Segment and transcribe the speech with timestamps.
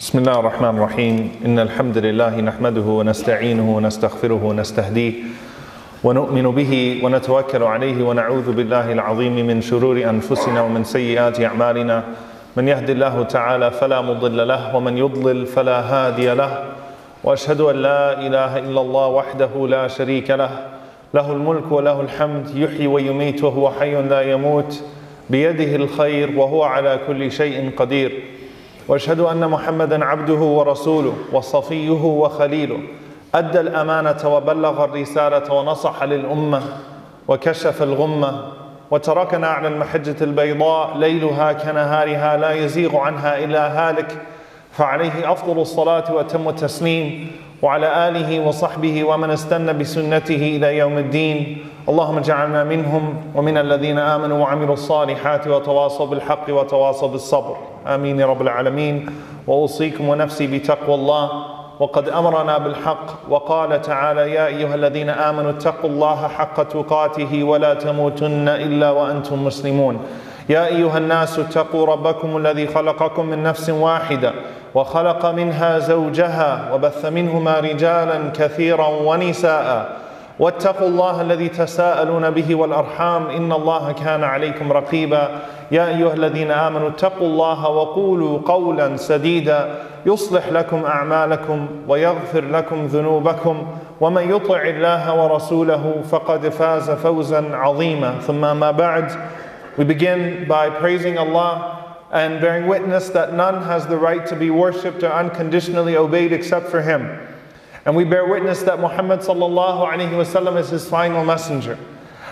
[0.00, 5.12] بسم الله الرحمن الرحيم إن الحمد لله نحمده ونستعينه ونستغفره ونستهديه
[6.04, 12.04] ونؤمن به ونتوكل عليه ونعوذ بالله العظيم من شرور أنفسنا ومن سيئات أعمالنا
[12.56, 16.64] من يهد الله تعالى فلا مضل له ومن يضلل فلا هادي له
[17.24, 20.50] وأشهد أن لا إله إلا الله وحده لا شريك له
[21.14, 24.82] له الملك وله الحمد يحيي ويميت وهو حي لا يموت
[25.30, 28.39] بيده الخير وهو على كل شيء قدير
[28.88, 32.78] واشهد أن محمدا عبده ورسوله وصفيه وخليله
[33.34, 36.62] أدى الأمانة وبلغ الرسالة ونصح للأمة
[37.28, 38.44] وكشف الغمة
[38.90, 44.16] وتركنا على المحجة البيضاء ليلها كنهارها لا يزيغ عنها إلا هالك.
[44.72, 47.30] فعليه أفضل الصلاة وأتم التسليم
[47.62, 51.64] وعلى آله وصحبه ومن استنى بسنته إلى يوم الدين.
[51.90, 57.56] اللهم اجعلنا منهم ومن الذين آمنوا وعملوا الصالحات وتواصوا بالحق وتواصوا بالصبر.
[57.86, 59.06] آمين يا رب العالمين.
[59.46, 61.30] وأوصيكم ونفسي بتقوى الله.
[61.80, 68.48] وقد أمرنا بالحق وقال تعالى يا أيها الذين آمنوا اتقوا الله حق تقاته ولا تموتن
[68.48, 69.98] إلا وأنتم مسلمون.
[70.48, 74.32] يا أيها الناس اتقوا ربكم الذي خلقكم من نفس واحدة
[74.74, 79.96] وخلق منها زوجها وبث منهما رجالا كثيرا ونساء.
[80.40, 85.28] واتقوا الله الذي تساءلون به والأرحام إن الله كان عليكم رقيبا.
[85.70, 89.74] يا أيها الذين آمنوا اتقوا الله وقولوا قولا سديدا.
[90.06, 93.66] يصلح لكم أعمالكم ويغفر لكم ذنوبكم.
[94.00, 98.14] ومن يطع الله ورسوله فقد فاز فوزا عظيما.
[98.20, 99.12] ثم ما بعد
[99.76, 104.50] We begin by praising Allah and bearing witness that none has the right to be
[104.50, 107.18] worshipped or unconditionally obeyed except for Him.
[107.86, 111.78] And we bear witness that Muhammad sallallahu is his final messenger.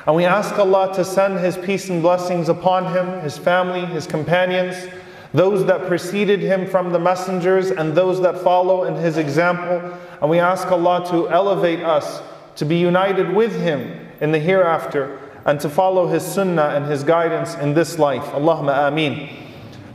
[0.07, 4.07] And we ask Allah to send his peace and blessings upon him, his family, his
[4.07, 4.89] companions,
[5.35, 9.95] those that preceded him from the messengers and those that follow in his example.
[10.21, 12.23] And we ask Allah to elevate us
[12.57, 17.05] to be united with him in the hereafter and to follow his sunnah and his
[17.05, 18.25] guidance in this life.
[18.33, 19.29] Allahumma ameen.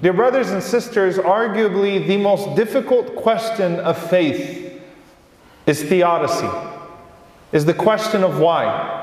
[0.01, 4.62] Dear brothers and sisters, arguably the most difficult question of faith
[5.65, 6.49] is theodicy,
[7.51, 8.99] is the question of why.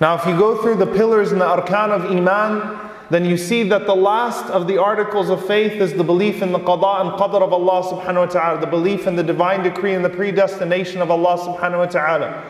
[0.00, 3.62] Now, if you go through the pillars and the arkan of Iman, then you see
[3.64, 7.10] that the last of the articles of faith is the belief in the qada and
[7.18, 11.00] qadr of Allah subhanahu wa ta'ala, the belief in the divine decree and the predestination
[11.00, 12.44] of Allah subhanahu wa ta'ala.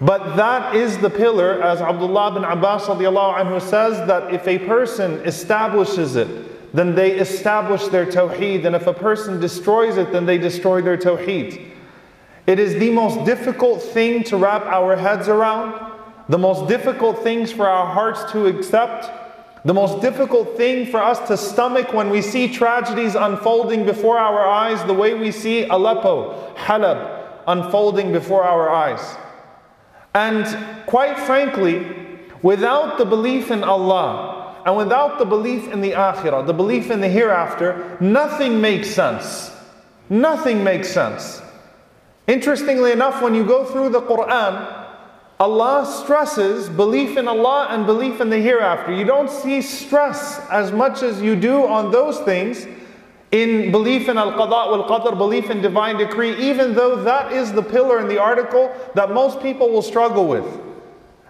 [0.00, 5.14] But that is the pillar, as Abdullah bin Abbas anhu says, that if a person
[5.26, 10.38] establishes it, then they establish their tawheed, and if a person destroys it, then they
[10.38, 11.69] destroy their tawheed.
[12.46, 15.92] It is the most difficult thing to wrap our heads around,
[16.28, 19.10] the most difficult things for our hearts to accept,
[19.64, 24.46] the most difficult thing for us to stomach when we see tragedies unfolding before our
[24.46, 29.16] eyes, the way we see Aleppo, Halab unfolding before our eyes.
[30.14, 30.46] And
[30.86, 31.86] quite frankly,
[32.42, 37.00] without the belief in Allah and without the belief in the Akhirah, the belief in
[37.00, 39.50] the hereafter, nothing makes sense.
[40.08, 41.42] Nothing makes sense.
[42.30, 44.86] Interestingly enough, when you go through the Quran,
[45.40, 48.94] Allah stresses belief in Allah and belief in the hereafter.
[48.94, 52.68] You don't see stress as much as you do on those things
[53.32, 57.50] in belief in Al Qada wal Qadr, belief in divine decree, even though that is
[57.50, 60.46] the pillar in the article that most people will struggle with.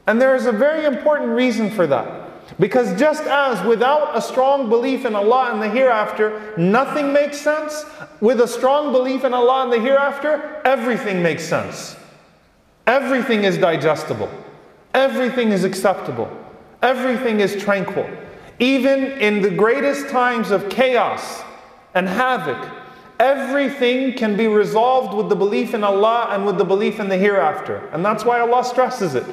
[0.07, 2.20] And there is a very important reason for that.
[2.59, 7.85] Because just as without a strong belief in Allah and the hereafter, nothing makes sense,
[8.21, 11.97] with a strong belief in Allah and the hereafter, everything makes sense.
[12.87, 14.31] Everything is digestible.
[14.95, 16.29] Everything is acceptable.
[16.83, 18.09] Everything is tranquil.
[18.59, 21.43] Even in the greatest times of chaos
[21.95, 22.69] and havoc,
[23.19, 27.17] everything can be resolved with the belief in Allah and with the belief in the
[27.17, 27.89] hereafter.
[27.93, 29.25] And that's why Allah stresses it.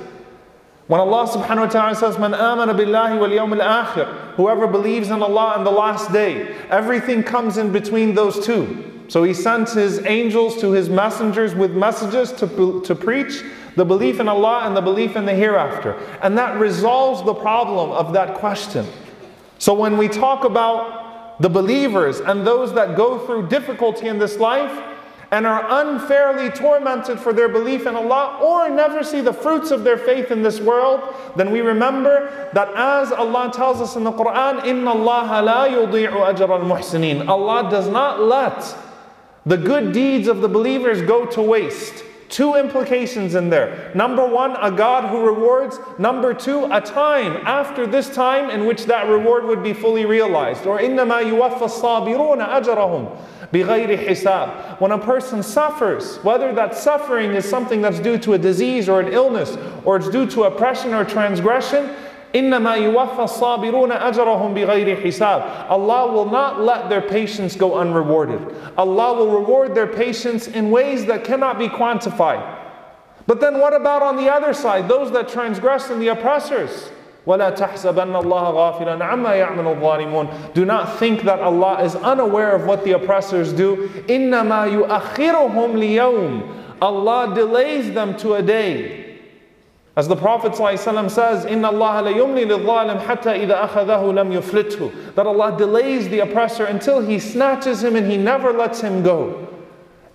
[0.88, 4.06] When Allah subhanahu wa ta'ala says, Man amana billahi wal yawm al
[4.36, 9.04] whoever believes in Allah and the last day, everything comes in between those two.
[9.10, 13.44] So He sends His angels to His messengers with messages to, to preach
[13.76, 16.00] the belief in Allah and the belief in the hereafter.
[16.22, 18.88] And that resolves the problem of that question.
[19.60, 24.38] So when we talk about the believers and those that go through difficulty in this
[24.38, 24.72] life,
[25.32, 29.84] and are unfairly tormented for their belief in Allah or never see the fruits of
[29.84, 31.02] their faith in this world,
[31.36, 36.12] then we remember that as Allah tells us in the Quran, Inna Allah la yudi'u
[36.12, 37.28] ajr muhsinin.
[37.28, 38.76] Allah does not let
[39.46, 42.04] the good deeds of the believers go to waste.
[42.33, 43.93] Two implications in there.
[43.95, 45.79] Number one, a God who rewards.
[45.99, 50.65] Number two, a time after this time in which that reward would be fully realized.
[50.65, 53.19] Or إِنَّمَا يُوَفَّى الصَّابِرُونَ أَجْرَهُمْ
[53.53, 58.39] بِغَيْرِ حِسَابٍ When a person suffers, whether that suffering is something that's due to a
[58.39, 61.95] disease or an illness, or it's due to oppression or transgression,
[62.37, 65.69] إنما يوفى الصابرون أجرهم بغير حساب.
[65.69, 68.41] Allah will not let their patience go unrewarded.
[68.79, 72.59] Allah will reward their patience in ways that cannot be quantified.
[73.27, 76.91] But then what about on the other side, those that transgress and the oppressors?
[77.25, 80.55] ولا تحسبن الله غافلا عما يعمل الظالمون.
[80.55, 83.89] Do not think that Allah is unaware of what the oppressors do.
[84.09, 86.43] إنما يؤخرهم ليوم.
[86.81, 89.06] Allah delays them to a day.
[89.98, 95.16] As the Prophet ﷺ says, Inna Allah la lil-zalim hatta idha akhadahu lam yuflithu.
[95.16, 99.48] That Allah delays the oppressor until He snatches him and He never lets him go.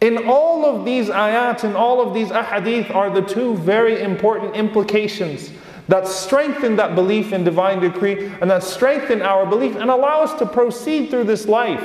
[0.00, 4.54] In all of these ayat and all of these ahadith are the two very important
[4.54, 5.50] implications
[5.88, 10.32] that strengthen that belief in divine decree and that strengthen our belief and allow us
[10.38, 11.82] to proceed through this life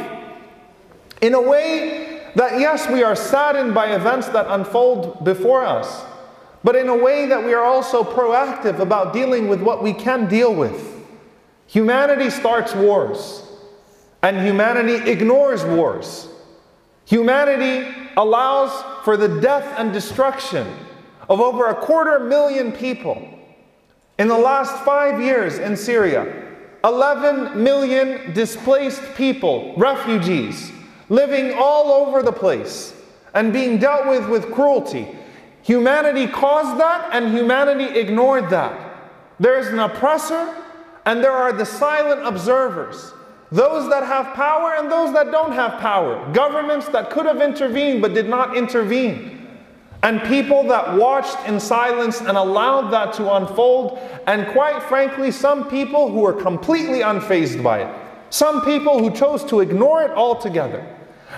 [1.22, 6.04] in a way that, yes, we are saddened by events that unfold before us
[6.64, 10.28] but in a way that we are also proactive about dealing with what we can
[10.28, 10.96] deal with.
[11.68, 13.44] Humanity starts wars,
[14.24, 16.28] and humanity ignores wars.
[17.06, 18.72] Humanity allows
[19.04, 20.68] for the death and destruction
[21.30, 23.22] of over a quarter million people.
[24.18, 26.46] In the last five years in Syria,
[26.84, 30.72] 11 million displaced people, refugees,
[31.10, 32.94] living all over the place
[33.34, 35.17] and being dealt with with cruelty
[35.68, 38.72] Humanity caused that and humanity ignored that.
[39.38, 40.56] There is an oppressor
[41.06, 43.12] and there are the silent observers.
[43.52, 46.26] Those that have power and those that don't have power.
[46.32, 49.46] Governments that could have intervened but did not intervene.
[50.04, 54.00] And people that watched in silence and allowed that to unfold.
[54.26, 57.94] And quite frankly, some people who were completely unfazed by it.
[58.30, 60.88] Some people who chose to ignore it altogether.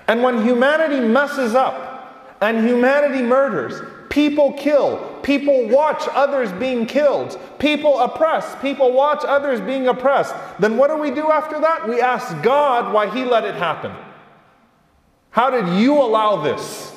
[0.08, 3.82] And when humanity messes up and humanity murders,
[4.20, 4.98] People kill.
[5.24, 7.40] People watch others being killed.
[7.58, 8.54] People oppress.
[8.62, 10.36] People watch others being oppressed.
[10.60, 11.88] Then what do we do after that?
[11.88, 13.94] We ask God why He let it happen.
[15.30, 16.94] How did you allow this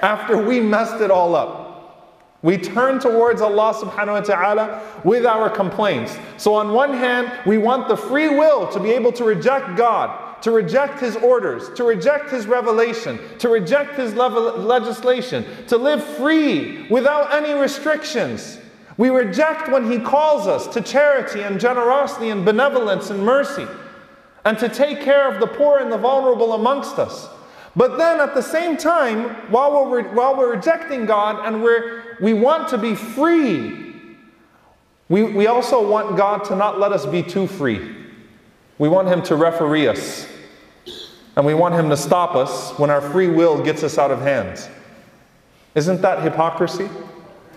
[0.00, 2.38] after we messed it all up?
[2.40, 6.16] We turn towards Allah subhanahu wa ta'ala with our complaints.
[6.38, 10.27] So, on one hand, we want the free will to be able to reject God
[10.42, 16.86] to reject his orders, to reject his revelation, to reject his legislation, to live free
[16.88, 18.58] without any restrictions.
[18.96, 23.66] We reject when he calls us to charity and generosity and benevolence and mercy,
[24.44, 27.28] and to take care of the poor and the vulnerable amongst us.
[27.76, 32.34] But then at the same time, while we're, while we're rejecting God and we're, we
[32.34, 33.88] want to be free,
[35.08, 38.07] we, we also want God to not let us be too free.
[38.78, 40.28] We want Him to referee us.
[41.36, 44.20] And we want Him to stop us when our free will gets us out of
[44.20, 44.68] hand.
[45.74, 46.88] Isn't that hypocrisy?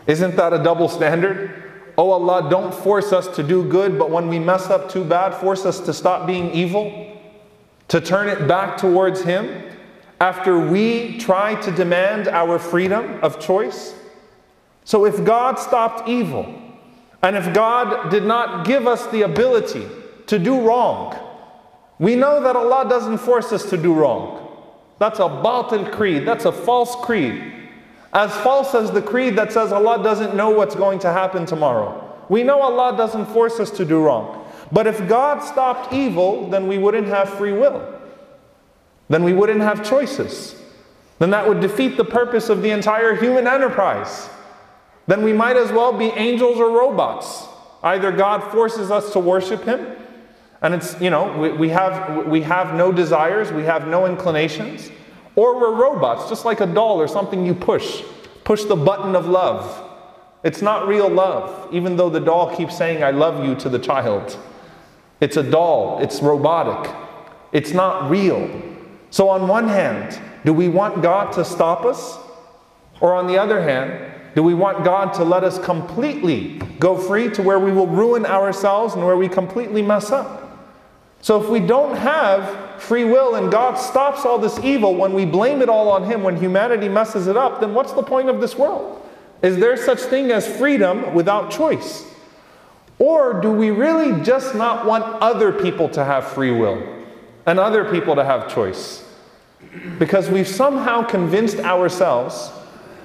[0.08, 1.64] Isn't that a double standard?
[1.98, 5.34] Oh Allah, don't force us to do good, but when we mess up too bad,
[5.36, 7.18] force us to stop being evil,
[7.90, 9.64] to turn it back towards Him
[10.20, 13.96] after we try to demand our freedom of choice.
[14.84, 16.62] So if God stopped evil,
[17.24, 19.88] and if God did not give us the ability
[20.32, 21.14] to do wrong.
[22.00, 24.48] We know that Allah doesn't force us to do wrong.
[24.98, 27.52] That's a batil creed, that's a false creed.
[28.14, 32.26] As false as the creed that says Allah doesn't know what's going to happen tomorrow.
[32.30, 34.48] We know Allah doesn't force us to do wrong.
[34.72, 38.00] But if God stopped evil, then we wouldn't have free will.
[39.10, 40.56] Then we wouldn't have choices.
[41.20, 44.30] Then that would defeat the purpose of the entire human enterprise.
[45.08, 47.48] Then we might as well be angels or robots.
[47.84, 49.98] Either God forces us to worship Him,
[50.62, 54.92] and it's, you know, we, we, have, we have no desires, we have no inclinations,
[55.36, 58.04] or we're robots, just like a doll or something you push.
[58.44, 59.90] Push the button of love.
[60.44, 63.80] It's not real love, even though the doll keeps saying, I love you to the
[63.80, 64.38] child.
[65.20, 66.94] It's a doll, it's robotic,
[67.52, 68.50] it's not real.
[69.12, 72.18] So, on one hand, do we want God to stop us?
[73.02, 77.30] Or on the other hand, do we want God to let us completely go free
[77.32, 80.41] to where we will ruin ourselves and where we completely mess up?
[81.22, 85.26] So if we don't have free will and God stops all this evil when we
[85.26, 88.42] blame it all on Him, when humanity messes it up, then what's the point of
[88.42, 89.08] this world?
[89.42, 92.06] Is there such thing as freedom without choice?
[93.00, 97.06] Or do we really just not want other people to have free will
[97.46, 99.04] and other people to have choice?
[99.98, 102.52] Because we've somehow convinced ourselves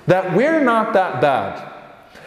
[0.06, 1.72] that we're not that bad.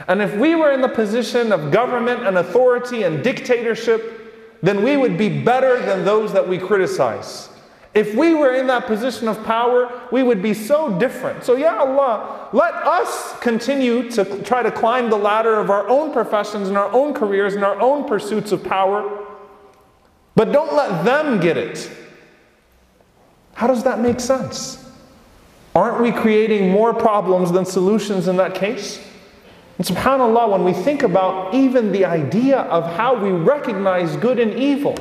[0.07, 4.18] And if we were in the position of government and authority and dictatorship,
[4.61, 7.49] then we would be better than those that we criticize.
[7.93, 11.43] If we were in that position of power, we would be so different.
[11.43, 16.13] So, yeah, Allah, let us continue to try to climb the ladder of our own
[16.13, 19.25] professions and our own careers and our own pursuits of power,
[20.35, 21.89] but don't let them get it.
[23.55, 24.85] How does that make sense?
[25.75, 29.03] Aren't we creating more problems than solutions in that case?
[29.79, 34.53] And subhanAllah, when we think about even the idea of how we recognize good and
[34.53, 34.93] evil,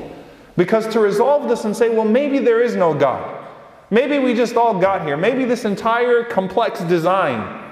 [0.56, 3.44] because to resolve this and say, well, maybe there is no God.
[3.90, 5.16] Maybe we just all got here.
[5.16, 7.64] Maybe this entire complex design,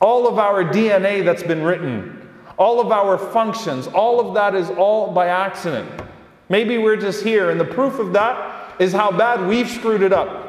[0.00, 2.28] all of our DNA that's been written,
[2.58, 5.88] all of our functions, all of that is all by accident.
[6.48, 10.12] Maybe we're just here, and the proof of that is how bad we've screwed it
[10.12, 10.45] up.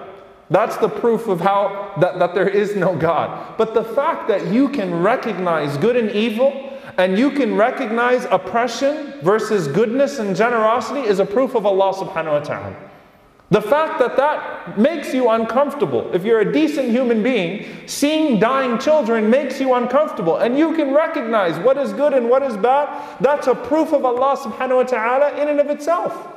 [0.49, 3.57] That's the proof of how that, that there is no God.
[3.57, 9.13] But the fact that you can recognize good and evil and you can recognize oppression
[9.21, 12.75] versus goodness and generosity is a proof of Allah subhanahu wa ta'ala.
[13.49, 18.77] The fact that that makes you uncomfortable, if you're a decent human being, seeing dying
[18.77, 22.89] children makes you uncomfortable, and you can recognize what is good and what is bad,
[23.21, 26.36] that's a proof of Allah subhanahu wa ta'ala in and of itself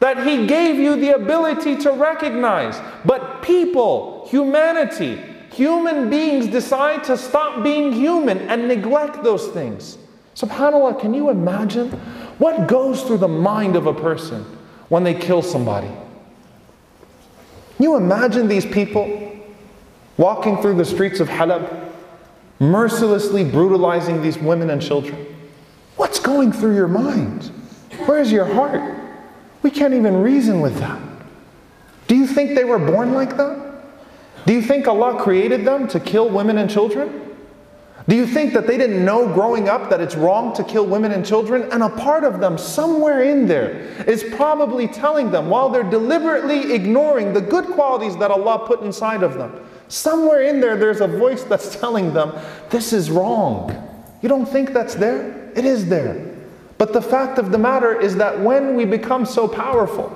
[0.00, 2.80] that He gave you the ability to recognize.
[3.04, 9.98] But people, humanity, human beings decide to stop being human and neglect those things.
[10.34, 11.90] SubhanAllah, can you imagine
[12.38, 14.44] what goes through the mind of a person
[14.88, 15.90] when they kill somebody?
[17.76, 19.32] Can you imagine these people
[20.16, 21.92] walking through the streets of Halab,
[22.58, 25.26] mercilessly brutalizing these women and children?
[25.96, 27.50] What's going through your mind?
[28.06, 28.99] Where's your heart?
[29.62, 31.00] We can't even reason with that.
[32.06, 33.70] Do you think they were born like that?
[34.46, 37.30] Do you think Allah created them to kill women and children?
[38.08, 41.12] Do you think that they didn't know growing up that it's wrong to kill women
[41.12, 41.70] and children?
[41.70, 43.76] And a part of them, somewhere in there,
[44.08, 49.22] is probably telling them while they're deliberately ignoring the good qualities that Allah put inside
[49.22, 49.64] of them.
[49.88, 52.32] Somewhere in there, there's a voice that's telling them,
[52.70, 53.70] This is wrong.
[54.22, 55.52] You don't think that's there?
[55.54, 56.29] It is there.
[56.80, 60.08] But the fact of the matter is that when we become so powerful,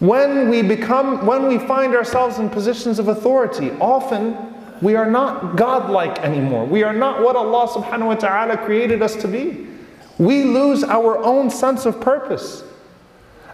[0.00, 4.36] when we become when we find ourselves in positions of authority, often
[4.82, 6.66] we are not godlike anymore.
[6.66, 9.68] We are not what Allah subhanahu wa ta'ala created us to be.
[10.18, 12.64] We lose our own sense of purpose.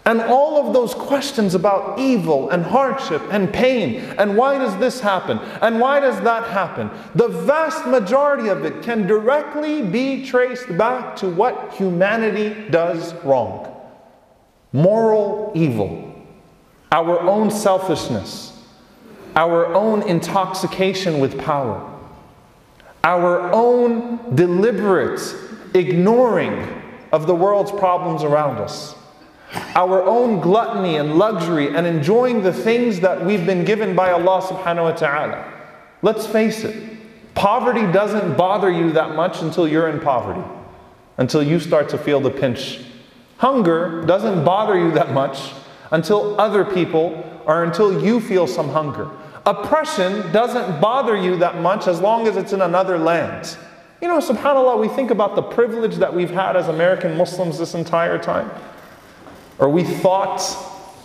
[0.09, 5.01] And all of those questions about evil and hardship and pain and why does this
[5.01, 5.39] happen?
[5.61, 11.15] And why does that happen, the vast majority of it can directly be traced back
[11.17, 13.71] to what humanity does wrong.
[14.73, 16.25] Moral evil,
[16.91, 18.65] our own selfishness,
[19.37, 21.87] our own intoxication with power,
[23.05, 25.21] our own deliberate
[25.75, 26.67] ignoring
[27.13, 28.95] of the world's problems around us
[29.79, 34.43] our own gluttony and luxury and enjoying the things that we've been given by Allah
[34.43, 35.53] subhanahu wa ta'ala.
[36.03, 36.99] Let's face it,
[37.37, 40.43] poverty doesn't bother you that much until you're in poverty,
[41.17, 42.81] until you start to feel the pinch.
[43.37, 45.53] Hunger doesn't bother you that much
[45.93, 49.09] until other people or until you feel some hunger.
[49.47, 53.57] Oppression doesn't bother you that much as long as it's in another land.
[54.03, 57.75] You know, subhanAllah, we think about the privilege that we've had as American Muslims this
[57.75, 58.51] entire time.
[59.59, 60.43] Or we thought,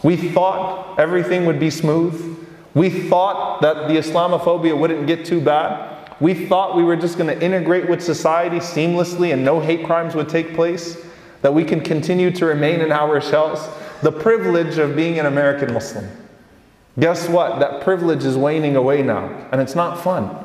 [0.03, 2.37] we thought everything would be smooth.
[2.73, 6.11] We thought that the Islamophobia wouldn't get too bad.
[6.19, 10.15] We thought we were just going to integrate with society seamlessly and no hate crimes
[10.15, 10.97] would take place.
[11.41, 13.67] That we can continue to remain in our shells.
[14.01, 16.09] The privilege of being an American Muslim.
[16.99, 17.59] Guess what?
[17.59, 20.42] That privilege is waning away now, and it's not fun.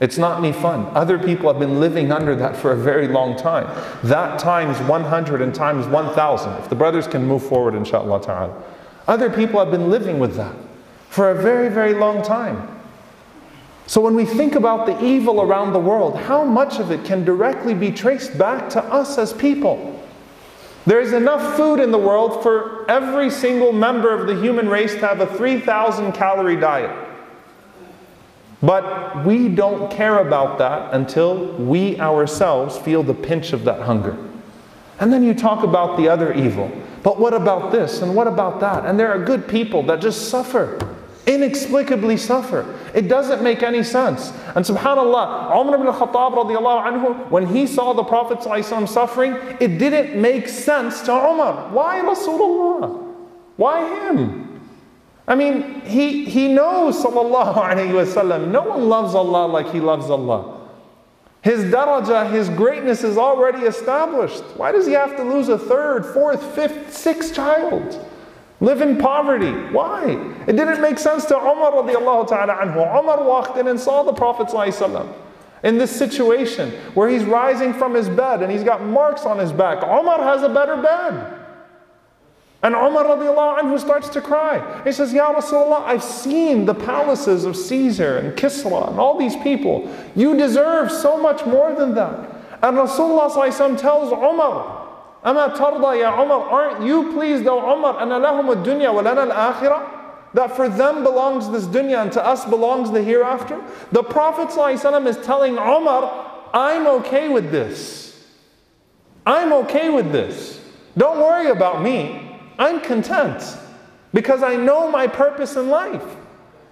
[0.00, 0.86] It's not any fun.
[0.94, 3.66] Other people have been living under that for a very long time.
[4.04, 6.52] That times 100 and times 1,000.
[6.54, 8.62] If the brothers can move forward, inshallah ta'ala.
[9.08, 10.54] Other people have been living with that
[11.08, 12.76] for a very, very long time.
[13.86, 17.24] So when we think about the evil around the world, how much of it can
[17.24, 19.98] directly be traced back to us as people?
[20.86, 24.94] There is enough food in the world for every single member of the human race
[24.94, 27.07] to have a 3,000 calorie diet.
[28.62, 34.16] But we don't care about that until we ourselves feel the pinch of that hunger.
[34.98, 36.70] And then you talk about the other evil.
[37.04, 38.84] But what about this and what about that?
[38.84, 40.96] And there are good people that just suffer,
[41.26, 42.76] inexplicably suffer.
[42.94, 44.32] It doesn't make any sense.
[44.56, 48.42] And subhanAllah, Umar ibn Khattab anhu, when he saw the Prophet
[48.88, 51.70] suffering, it didn't make sense to Umar.
[51.72, 53.04] Why Rasulullah?
[53.56, 54.47] Why him?
[55.28, 60.08] I mean, he, he knows, sallallahu alayhi wasallam, no one loves Allah like he loves
[60.08, 60.66] Allah.
[61.42, 64.42] His daraja, his greatness is already established.
[64.56, 68.04] Why does he have to lose a third, fourth, fifth, sixth child?
[68.60, 69.52] Live in poverty.
[69.70, 70.12] Why?
[70.48, 72.98] It didn't make sense to Umar radiallahu ta'ala anhu.
[72.98, 74.50] Umar walked in and saw the Prophet
[75.62, 79.52] in this situation where he's rising from his bed and he's got marks on his
[79.52, 79.82] back.
[79.82, 81.37] Umar has a better bed.
[82.60, 84.82] And Umar radiallahu anhu starts to cry.
[84.82, 89.36] He says, Ya Rasulullah, I've seen the palaces of Caesar and Kisra and all these
[89.36, 89.88] people.
[90.16, 92.18] You deserve so much more than that.
[92.62, 94.86] And Rasulullah tells Umar,
[95.22, 99.94] Ama tarda ya Umar, aren't you pleased, O Umar, anna dunya al-akhirah?
[100.34, 103.62] That for them belongs this dunya and to us belongs the hereafter?
[103.92, 104.48] The Prophet
[105.06, 108.26] is telling Umar, I'm okay with this.
[109.24, 110.60] I'm okay with this.
[110.96, 112.27] Don't worry about me.
[112.59, 113.57] I'm content
[114.13, 116.03] because I know my purpose in life.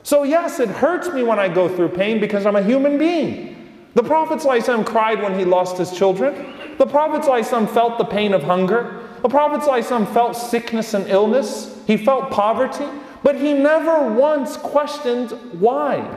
[0.04, 3.52] So, yes, it hurts me when I go through pain because I'm a human being.
[3.94, 6.54] The Prophet ﷺ cried when he lost his children.
[6.78, 9.08] The Prophet ﷺ felt the pain of hunger.
[9.22, 11.78] The Prophet ﷺ felt sickness and illness.
[11.86, 12.88] He felt poverty.
[13.22, 16.10] But he never once questioned why.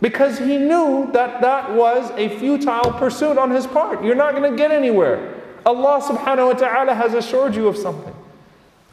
[0.00, 4.02] Because he knew that that was a futile pursuit on his part.
[4.02, 5.42] You're not going to get anywhere.
[5.66, 8.14] Allah subhanahu wa ta'ala has assured you of something.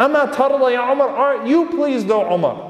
[0.00, 2.68] Amma tarda ya Umar, aren't you pleased, O Umar?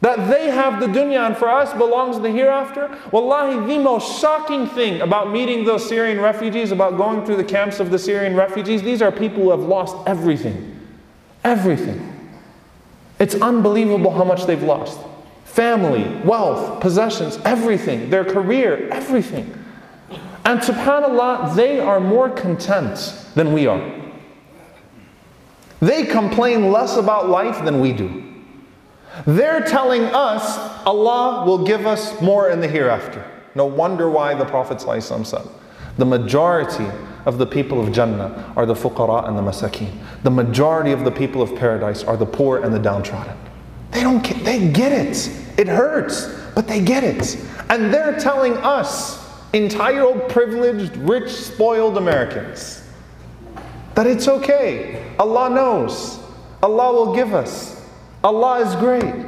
[0.00, 2.98] That they have the dunya and for us belongs the hereafter?
[3.12, 7.78] Wallahi, the most shocking thing about meeting those Syrian refugees, about going through the camps
[7.78, 10.78] of the Syrian refugees, these are people who have lost everything.
[11.44, 12.10] Everything.
[13.20, 14.98] It's unbelievable how much they've lost
[15.44, 19.56] family, wealth, possessions, everything, their career, everything.
[20.44, 24.03] And subhanAllah, they are more content than we are.
[25.84, 28.24] They complain less about life than we do.
[29.26, 33.22] They're telling us Allah will give us more in the hereafter.
[33.54, 35.42] No wonder why the Prophet said,
[35.98, 36.86] the majority
[37.26, 39.92] of the people of Jannah are the fuqara and the masakin.
[40.22, 43.36] The majority of the people of paradise are the poor and the downtrodden.
[43.90, 45.30] They don't get, they get it.
[45.58, 47.36] It hurts, but they get it.
[47.68, 52.88] And they're telling us, entitled, privileged, rich, spoiled Americans,
[53.94, 55.03] that it's okay.
[55.18, 56.18] Allah knows.
[56.62, 57.86] Allah will give us.
[58.22, 59.26] Allah is great.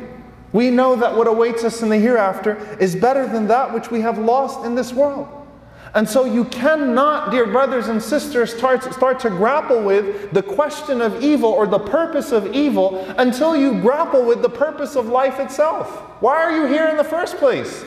[0.52, 4.00] We know that what awaits us in the hereafter is better than that which we
[4.00, 5.28] have lost in this world.
[5.94, 11.00] And so you cannot, dear brothers and sisters, start, start to grapple with the question
[11.00, 15.40] of evil or the purpose of evil until you grapple with the purpose of life
[15.40, 15.88] itself.
[16.20, 17.84] Why are you here in the first place?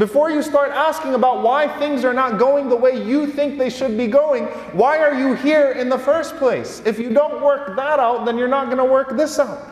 [0.00, 3.68] Before you start asking about why things are not going the way you think they
[3.68, 6.80] should be going, why are you here in the first place?
[6.86, 9.62] If you don't work that out, then you're not going to work this out.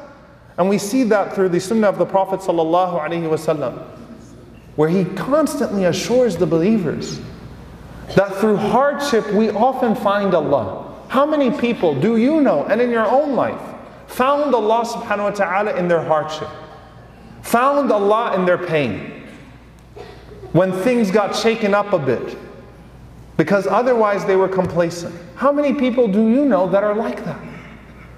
[0.59, 2.43] And we see that through the sunnah of the Prophet
[4.77, 7.23] where he constantly assures the believers
[8.15, 10.95] that through hardship we often find Allah.
[11.09, 13.63] How many people do you know, and in your own life,
[14.09, 16.51] found Allah subhanahu wa ta'ala in their hardship?
[17.45, 19.18] Found Allah in their pain?
[20.53, 22.37] When things got shaken up a bit
[23.39, 25.15] because otherwise they were complacent.
[25.37, 27.41] How many people do you know that are like that?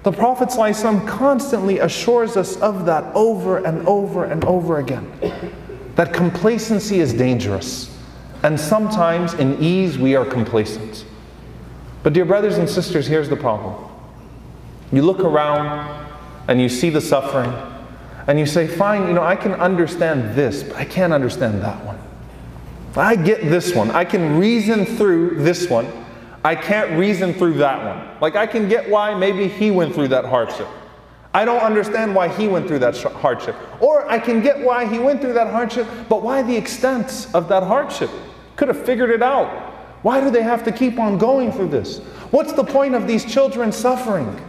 [0.03, 5.09] The Prophet ﷺ constantly assures us of that over and over and over again.
[5.95, 7.95] That complacency is dangerous.
[8.41, 11.05] And sometimes in ease we are complacent.
[12.01, 13.75] But, dear brothers and sisters, here's the problem.
[14.91, 16.07] You look around
[16.47, 17.53] and you see the suffering,
[18.25, 21.85] and you say, Fine, you know, I can understand this, but I can't understand that
[21.85, 21.99] one.
[22.95, 23.91] I get this one.
[23.91, 25.87] I can reason through this one.
[26.43, 28.19] I can't reason through that one.
[28.19, 30.67] Like, I can get why maybe he went through that hardship.
[31.33, 33.55] I don't understand why he went through that hardship.
[33.79, 37.47] Or I can get why he went through that hardship, but why the extent of
[37.47, 38.09] that hardship?
[38.57, 39.47] Could have figured it out.
[40.01, 41.99] Why do they have to keep on going through this?
[42.31, 44.41] What's the point of these children suffering?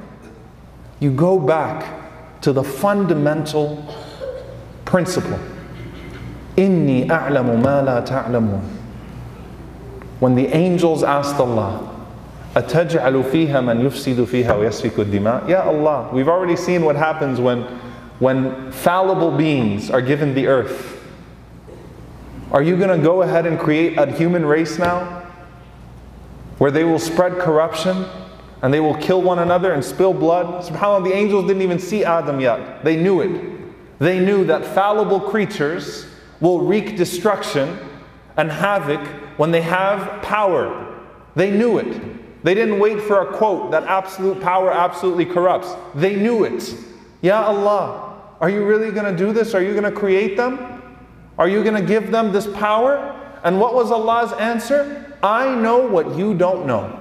[0.99, 3.95] You go back to the fundamental
[4.85, 5.39] principle
[6.56, 8.62] Inni a'lamu ma la ta'lamun.
[10.20, 11.94] When the angels asked Allah,
[12.56, 17.62] أتجعل فيها من يفسد فيها ويسفك الدماء Ya Allah, we've already seen what happens when,
[18.20, 20.96] when fallible beings are given the earth.
[22.52, 25.24] Are you going to go ahead and create a human race now?
[26.58, 28.06] Where they will spread corruption
[28.64, 30.64] and they will kill one another and spill blood?
[30.64, 32.84] SubhanAllah, the angels didn't even see Adam yet.
[32.84, 34.00] They knew it.
[34.00, 36.08] They knew that fallible creatures
[36.43, 37.79] will wreak destruction
[38.37, 39.01] and havoc
[39.39, 41.01] when they have power.
[41.35, 42.45] They knew it.
[42.45, 45.75] They didn't wait for a quote that absolute power absolutely corrupts.
[45.95, 46.75] They knew it.
[47.23, 49.55] Ya Allah, Are you really going to do this?
[49.55, 50.83] Are you going to create them?
[51.39, 52.97] Are you going to give them this power?
[53.45, 55.17] And what was Allah's answer?
[55.23, 56.99] I know what you don't know.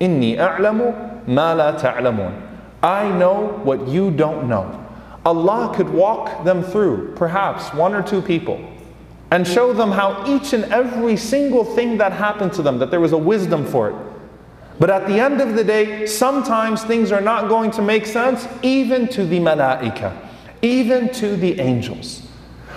[0.00, 2.48] Inni a'lamu ma la ta'lamun.
[2.82, 4.79] I know what you don't know.
[5.24, 8.58] Allah could walk them through, perhaps one or two people,
[9.30, 13.00] and show them how each and every single thing that happened to them, that there
[13.00, 13.96] was a wisdom for it.
[14.78, 18.48] But at the end of the day, sometimes things are not going to make sense,
[18.62, 20.16] even to the malaika,
[20.62, 22.22] even to the angels.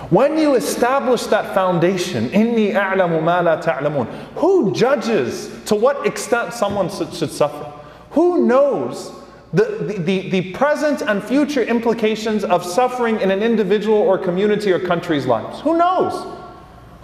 [0.09, 6.53] When you establish that foundation, inni a'lamu ma la ta'lamun, who judges to what extent
[6.53, 7.71] someone should suffer?
[8.11, 9.11] Who knows
[9.53, 14.79] the, the, the present and future implications of suffering in an individual or community or
[14.79, 15.61] country's lives.
[15.61, 16.39] Who knows?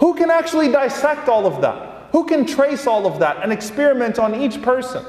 [0.00, 2.08] Who can actually dissect all of that?
[2.10, 5.04] Who can trace all of that and experiment on each person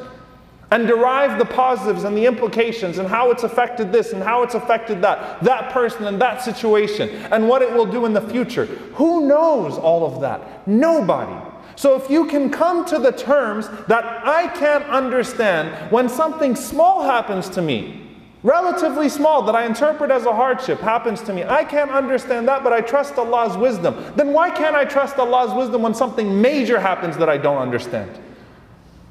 [0.70, 4.54] and derive the positives and the implications and how it's affected this and how it's
[4.54, 8.66] affected that, that person and that situation and what it will do in the future?
[8.96, 10.68] Who knows all of that?
[10.68, 11.51] Nobody.
[11.76, 17.04] So if you can come to the terms that I can't understand when something small
[17.04, 18.08] happens to me,
[18.44, 22.64] relatively small, that I interpret as a hardship happens to me, I can't understand that,
[22.64, 24.14] but I trust Allah's wisdom.
[24.16, 28.10] Then why can't I trust Allah's wisdom when something major happens that I don't understand?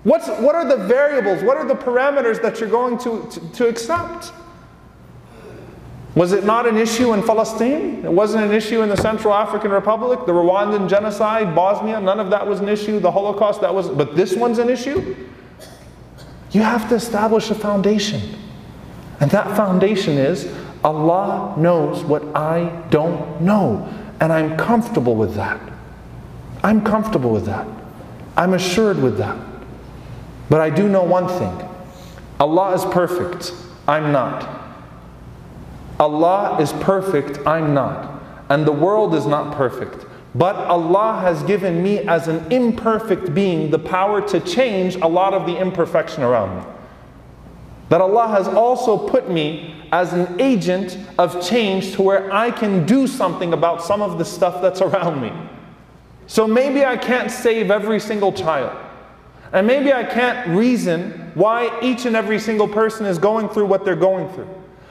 [0.03, 1.43] What's, what are the variables?
[1.43, 4.33] What are the parameters that you're going to, to, to accept?
[6.15, 8.05] Was it not an issue in Palestine?
[8.05, 12.31] It wasn't an issue in the Central African Republic, the Rwandan genocide, Bosnia, none of
[12.31, 15.15] that was an issue, the Holocaust, that was, but this one's an issue?
[16.51, 18.21] You have to establish a foundation.
[19.21, 23.89] And that foundation is Allah knows what I don't know.
[24.21, 25.61] And I'm comfortable with that.
[26.65, 27.67] I'm comfortable with that.
[28.37, 29.39] I'm assured with that.
[30.49, 31.69] But I do know one thing
[32.41, 33.55] Allah is perfect.
[33.87, 34.60] I'm not.
[36.01, 38.21] Allah is perfect, I'm not.
[38.49, 40.07] And the world is not perfect.
[40.35, 45.35] But Allah has given me, as an imperfect being, the power to change a lot
[45.35, 46.65] of the imperfection around me.
[47.91, 52.87] That Allah has also put me as an agent of change to where I can
[52.87, 55.33] do something about some of the stuff that's around me.
[56.29, 58.77] So maybe I can't save every single child.
[59.53, 63.85] And maybe I can't reason why each and every single person is going through what
[63.85, 64.49] they're going through.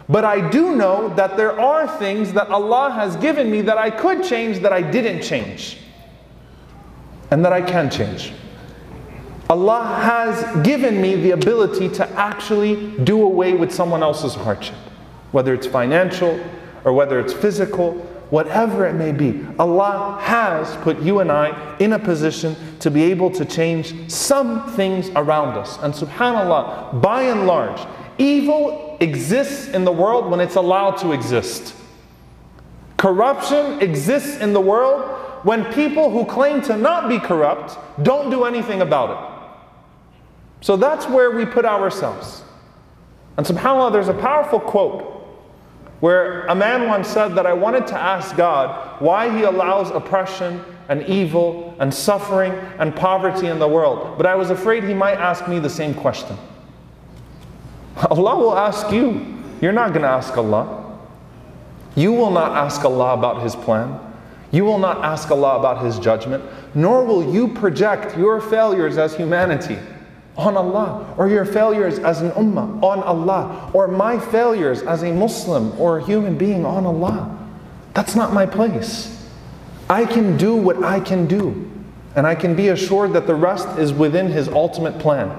[0.10, 3.92] But I do know that there are things that Allah has given me that I
[3.92, 5.78] could change that I didn't change.
[7.30, 8.34] And that I can change.
[9.52, 14.76] Allah has given me the ability to actually do away with someone else's hardship,
[15.32, 16.40] whether it's financial
[16.86, 17.94] or whether it's physical,
[18.32, 19.46] whatever it may be.
[19.60, 24.72] Allah has put you and I in a position to be able to change some
[24.74, 25.78] things around us.
[25.80, 27.80] And subhanAllah, by and large,
[28.20, 31.74] Evil exists in the world when it's allowed to exist.
[32.98, 38.44] Corruption exists in the world when people who claim to not be corrupt don't do
[38.44, 40.66] anything about it.
[40.66, 42.44] So that's where we put ourselves.
[43.38, 45.16] And subhanAllah, there's a powerful quote
[46.02, 50.62] where a man once said that I wanted to ask God why He allows oppression
[50.90, 55.18] and evil and suffering and poverty in the world, but I was afraid He might
[55.18, 56.38] ask me the same question.
[58.10, 59.38] Allah will ask you.
[59.62, 60.98] You're not going to ask Allah.
[61.96, 64.00] You will not ask Allah about His plan.
[64.52, 69.16] You will not ask Allah about His judgment, nor will you project your failures as
[69.16, 69.78] humanity
[70.38, 75.12] on Allah, or your failures as an ummah on Allah, or my failures as a
[75.12, 77.38] Muslim or a human being on Allah.
[77.94, 79.30] That's not my place.
[79.90, 81.70] I can do what I can do,
[82.16, 85.38] and I can be assured that the rest is within His ultimate plan,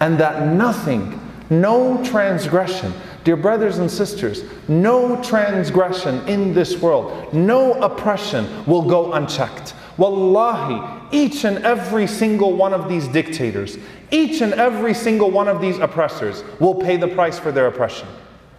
[0.00, 1.20] and that nothing
[1.52, 2.92] no transgression.
[3.24, 9.74] Dear brothers and sisters, no transgression in this world, no oppression will go unchecked.
[9.98, 13.78] Wallahi, each and every single one of these dictators,
[14.10, 18.08] each and every single one of these oppressors will pay the price for their oppression.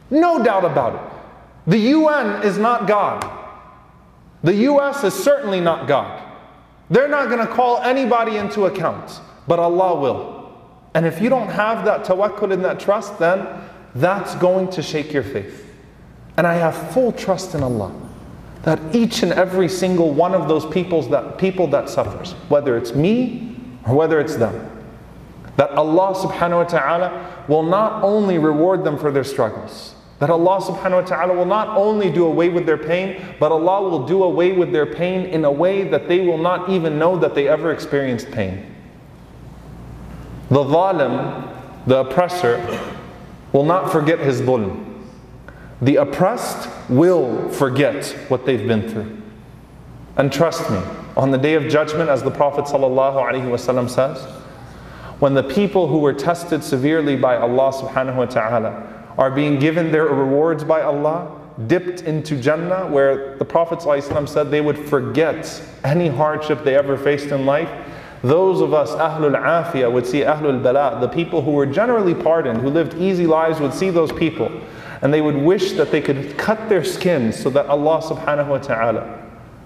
[0.09, 1.71] No doubt about it.
[1.71, 3.29] The UN is not God.
[4.43, 6.21] The US is certainly not God.
[6.89, 10.32] They're not going to call anybody into account, but Allah will.
[10.93, 13.47] And if you don't have that tawakkul and that trust, then
[13.95, 15.71] that's going to shake your faith.
[16.37, 17.93] And I have full trust in Allah
[18.63, 22.95] that each and every single one of those peoples that, people that suffers, whether it's
[22.95, 24.69] me or whether it's them,
[25.57, 30.61] that Allah subhanahu wa ta'ala will not only reward them for their struggles, that Allah
[30.61, 34.23] subhanahu wa ta'ala will not only do away with their pain, but Allah will do
[34.23, 37.49] away with their pain in a way that they will not even know that they
[37.49, 38.72] ever experienced pain.
[40.49, 41.49] The zalim,
[41.87, 42.79] the oppressor,
[43.51, 45.01] will not forget his dhulm.
[45.81, 49.21] The oppressed will forget what they've been through.
[50.15, 50.79] And trust me,
[51.17, 54.21] on the day of judgment, as the Prophet ﷺ says,
[55.19, 59.91] when the people who were tested severely by Allah subhanahu wa ta'ala are being given
[59.91, 65.61] their rewards by Allah, dipped into Jannah, where the Prophet ﷺ said they would forget
[65.83, 67.69] any hardship they ever faced in life.
[68.23, 72.61] Those of us, Ahlul Afiyah, would see Ahlul Bala, the people who were generally pardoned,
[72.61, 74.49] who lived easy lives, would see those people.
[75.01, 78.57] And they would wish that they could cut their skins so that Allah subhanahu wa
[78.59, 79.19] ta'ala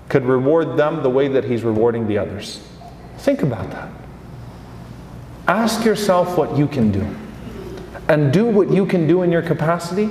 [0.09, 2.67] could reward them the way that He's rewarding the others.
[3.19, 3.91] Think about that.
[5.47, 7.07] Ask yourself what you can do.
[8.09, 10.09] And do what you can do in your capacity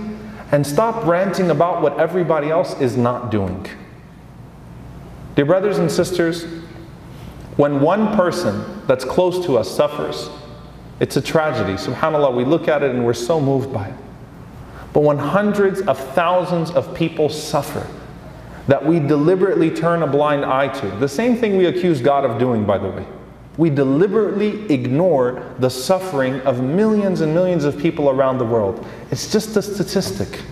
[0.52, 3.66] and stop ranting about what everybody else is not doing.
[5.34, 6.46] Dear brothers and sisters,
[7.56, 10.28] when one person that's close to us suffers,
[11.00, 11.74] it's a tragedy.
[11.74, 13.94] SubhanAllah, we look at it and we're so moved by it.
[14.92, 17.86] But when hundreds of thousands of people suffer,
[18.66, 22.38] that we deliberately turn a blind eye to, the same thing we accuse God of
[22.38, 23.06] doing, by the way.
[23.58, 28.86] We deliberately ignore the suffering of millions and millions of people around the world.
[29.10, 30.42] It's just a statistic,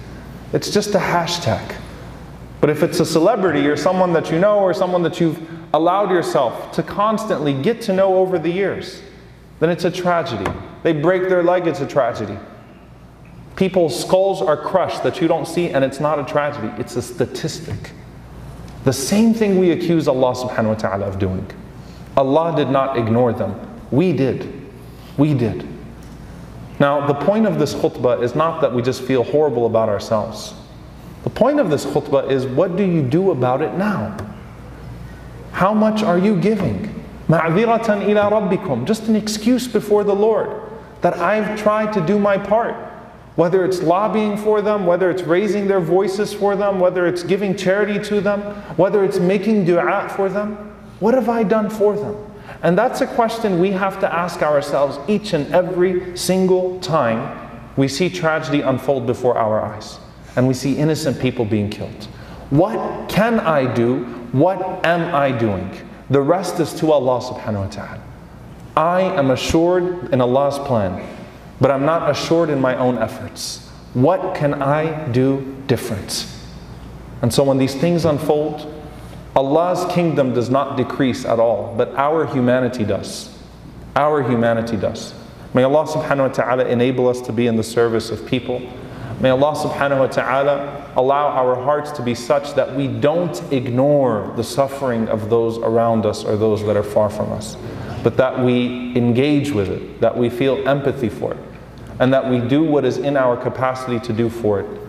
[0.53, 1.75] it's just a hashtag.
[2.61, 5.38] But if it's a celebrity or someone that you know or someone that you've
[5.75, 9.03] allowed yourself to constantly get to know over the years,
[9.59, 10.51] then it's a tragedy.
[10.85, 12.39] They break their leg, it's a tragedy.
[13.57, 17.03] People's skulls are crushed that you don't see, and it's not a tragedy, it's a
[17.03, 17.91] statistic.
[18.85, 21.45] The same thing we accuse Allah subhanahu wa ta'ala of doing.
[22.17, 23.59] Allah did not ignore them.
[23.91, 24.69] We did.
[25.17, 25.67] We did.
[26.79, 30.55] Now, the point of this khutbah is not that we just feel horrible about ourselves.
[31.25, 34.17] The point of this khutbah is what do you do about it now?
[35.55, 36.93] How much are you giving?
[37.29, 38.85] Ma'ziratan ila rabbikum.
[38.85, 40.51] Just an excuse before the Lord
[41.01, 42.75] that I've tried to do my part.
[43.37, 47.57] Whether it's lobbying for them, whether it's raising their voices for them, whether it's giving
[47.57, 48.40] charity to them,
[48.77, 50.75] whether it's making dua for them.
[50.99, 52.17] What have I done for them?
[52.64, 57.87] And that's a question we have to ask ourselves each and every single time we
[57.87, 60.01] see tragedy unfold before our eyes
[60.35, 62.09] and we see innocent people being killed.
[62.51, 64.24] What can I do?
[64.35, 65.70] What am I doing?
[66.11, 68.03] The rest is to Allah subhanahu wa ta'ala.
[68.77, 71.07] I am assured in Allah's plan,
[71.61, 73.68] but I'm not assured in my own efforts.
[73.94, 76.27] What can I do different?
[77.23, 78.66] And so when these things unfold,
[79.37, 83.31] Allah's kingdom does not decrease at all, but our humanity does.
[83.94, 85.14] Our humanity does.
[85.55, 88.61] May Allah subhanahu wa ta'ala enable us to be in the service of people.
[89.20, 94.33] May Allah subhanahu wa ta'ala allow our hearts to be such that we don't ignore
[94.37, 97.57] the suffering of those around us or those that are far from us,
[98.03, 101.38] but that we engage with it, that we feel empathy for it,
[102.00, 104.84] and that we do what is in our capacity to do for it.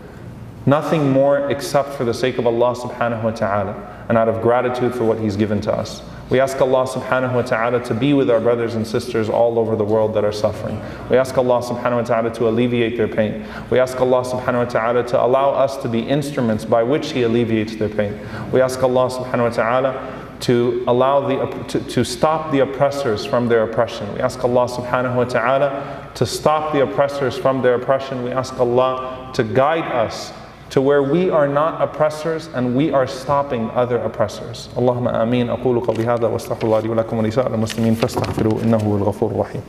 [0.66, 4.96] Nothing more except for the sake of Allah subhanahu wa ta'ala and out of gratitude
[4.96, 6.02] for what He's given to us.
[6.28, 9.76] We ask Allah subhanahu wa ta'ala to be with our brothers and sisters all over
[9.76, 10.82] the world that are suffering.
[11.12, 13.46] We ask Allah subhanahu wa ta'ala to alleviate their pain.
[13.70, 17.22] We ask Allah subhanahu wa ta'ala to allow us to be instruments by which He
[17.22, 18.20] alleviates their pain.
[18.52, 23.48] We ask Allah subhanahu wa ta'ala to allow the to, to stop the oppressors from
[23.48, 24.12] their oppression.
[24.16, 28.24] We ask Allah subhanahu wa ta'ala to stop the oppressors from their oppression.
[28.24, 30.34] We ask Allah to guide us
[30.71, 34.69] to where we are not oppressors and we are stopping other oppressors.
[34.79, 39.31] اللهم آمين أقول قولي هذا واستغفر الله لي ولكم ولسائر المسلمين فاستغفروه إنه هو الغفور
[39.31, 39.63] الرحيم.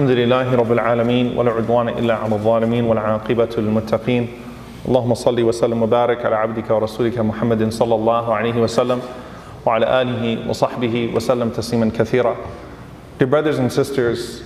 [0.00, 4.28] الحمد لله رب العالمين ولا عدوان إلا على الظالمين والعاقبة للمتقين
[4.88, 9.00] اللهم صل وسلم وبارك على عبدك ورسولك محمد صلى الله عليه وسلم
[9.66, 12.36] وعلى آله وصحبه وسلم تسليما كثيرا
[13.18, 14.42] Dear brothers and sisters,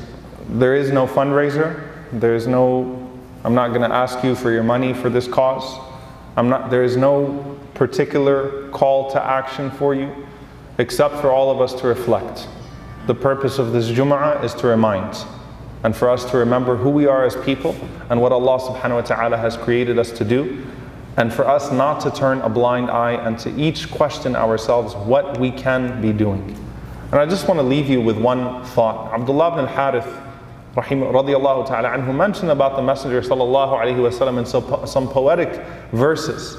[0.49, 1.81] there is no fundraiser.
[2.13, 3.09] There is no,
[3.45, 5.79] I'm not going to ask you for your money for this cause.
[6.37, 10.11] I'm not, there is no particular call to action for you
[10.79, 12.49] except for all of us to reflect.
[13.07, 15.25] The purpose of this Jum'ah is to remind
[15.86, 17.76] and for us to remember who we are as people
[18.10, 20.66] and what Allah subhanahu wa ta'ala has created us to do
[21.16, 25.40] and for us not to turn a blind eye and to each question ourselves what
[25.40, 26.58] we can be doing.
[27.12, 29.14] And I just want to leave you with one thought.
[29.14, 30.12] Abdullah ibn al-Harith
[30.74, 36.58] radiallahu ta'ala anhu mentioned about the Messenger sallallahu alayhi wasallam in some, poetic verses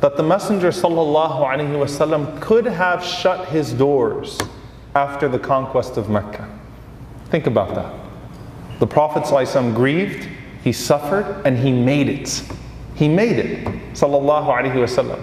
[0.00, 4.40] that the Messenger sallallahu alayhi wasallam could have shut his doors
[4.96, 6.50] after the conquest of Mecca.
[7.30, 8.05] Think about that.
[8.79, 10.27] The Prophet ﷺ grieved,
[10.63, 12.43] he suffered, and he made it.
[12.95, 15.21] He made it, sallallahu alaihi wasallam.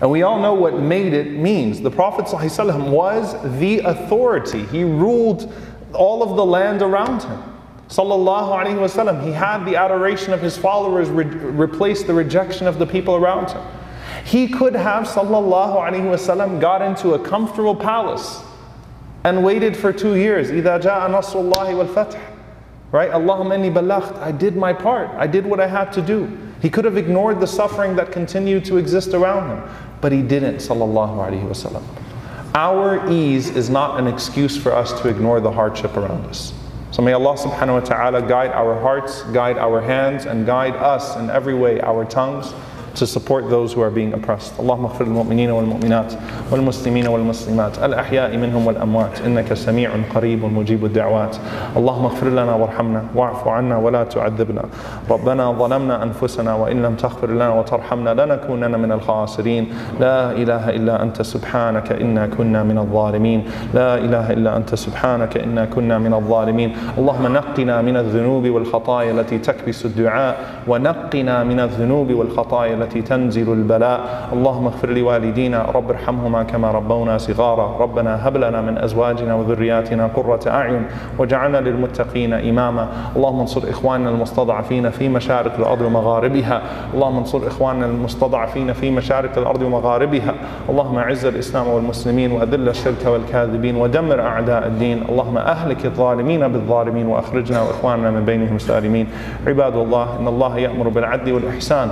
[0.00, 1.80] And we all know what made it means.
[1.80, 4.64] The Prophet ﷺ was the authority.
[4.66, 5.52] He ruled
[5.94, 7.42] all of the land around him.
[7.88, 9.24] Sallallahu alaihi wasallam.
[9.24, 13.50] He had the adoration of his followers re- replace the rejection of the people around
[13.50, 13.62] him.
[14.24, 18.40] He could have, sallallahu alaihi wasallam, got into a comfortable palace
[19.24, 20.50] and waited for two years.
[20.50, 22.20] إِذَا جَاءَ نَصْرُ اللَّهِ وَالْفَتْحِ
[22.91, 23.11] Right?
[23.11, 24.17] Allahumma inni balaght.
[24.17, 25.09] I did my part.
[25.11, 26.37] I did what I had to do.
[26.61, 29.69] He could have ignored the suffering that continued to exist around him.
[30.01, 31.83] But he didn't, sallallahu alaihi wasallam.
[32.55, 36.53] Our ease is not an excuse for us to ignore the hardship around us.
[36.91, 41.15] So may Allah subhanahu wa ta'ala guide our hearts, guide our hands, and guide us
[41.17, 42.53] in every way, our tongues,
[42.99, 44.53] to support those who are being oppressed.
[44.59, 46.13] اللهم اغفر للمؤمنين والمؤمنات
[46.51, 51.37] والمسلمين والمسلمات الأحياء منهم والأموات إنك سميع قريب مجيب الدعوات
[51.77, 54.63] اللهم اغفر لنا وارحمنا واعف عنا ولا تعذبنا
[55.09, 59.63] ربنا ظلمنا أنفسنا وإن لم تغفر لنا وترحمنا لنكونن من الخاسرين
[59.99, 65.65] لا إله إلا أنت سبحانك إنا كنا من الظالمين لا إله إلا أنت سبحانك إنا
[65.65, 70.33] كنا من الظالمين اللهم نقنا من الذنوب والخطايا التي تكبس الدعاء
[70.67, 74.29] ونقنا من الذنوب والخطايا التي تنزل البلاء.
[74.33, 77.77] اللهم اغفر لوالدينا رب ارحمهما كما ربونا صغارا.
[77.79, 80.83] ربنا هب لنا من أزواجنا وذرياتنا قرة أعين
[81.17, 82.87] واجعلنا للمتقين إماما.
[83.15, 86.61] اللهم انصر إخواننا المستضعفين في مشارق الأرض ومغاربها.
[86.93, 90.33] اللهم انصر إخواننا المستضعفين في مشارق الأرض ومغاربها.
[90.69, 95.03] اللهم أعز الإسلام والمسلمين وأذل الشرك والكاذبين ودمر أعداء الدين.
[95.09, 99.07] اللهم أهلك الظالمين بالظالمين وأخرجنا وإخواننا من بينهم سالمين.
[99.47, 101.89] عباد الله إن الله يأمر بالعدل والإحسان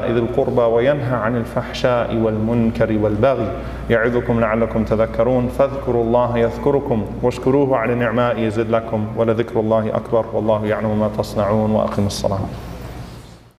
[0.00, 3.48] ذي القربى وينهى عن الفحشاء والمنكر والبغي
[3.90, 10.66] يعظكم لعلكم تذكرون فاذكروا الله يذكركم واشكروه على نعمائه يزد لكم ولذكر الله أكبر والله
[10.66, 12.40] يعلم ما تصنعون وأقم الصلاة